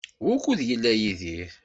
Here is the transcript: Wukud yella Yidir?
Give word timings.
Wukud 0.25 0.59
yella 0.69 0.91
Yidir? 1.01 1.51